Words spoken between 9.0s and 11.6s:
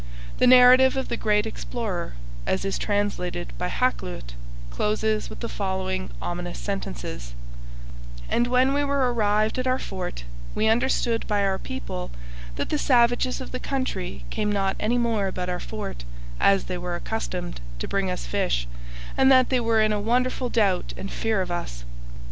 arrived at our fort, we understood by our